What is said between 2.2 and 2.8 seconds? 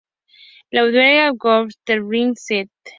St.